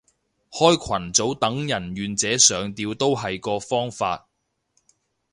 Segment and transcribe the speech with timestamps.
[0.49, 4.27] 開群組等人願者上釣都係個方法